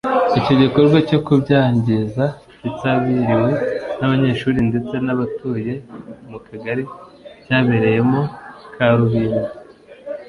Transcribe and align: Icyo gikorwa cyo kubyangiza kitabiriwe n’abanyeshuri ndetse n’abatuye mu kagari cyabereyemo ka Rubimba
Icyo 0.37 0.53
gikorwa 0.61 0.97
cyo 1.09 1.19
kubyangiza 1.25 2.25
kitabiriwe 2.61 3.51
n’abanyeshuri 3.97 4.59
ndetse 4.69 4.95
n’abatuye 5.05 5.73
mu 6.29 6.37
kagari 6.47 6.83
cyabereyemo 7.45 8.21
ka 8.75 8.85
Rubimba 8.97 9.49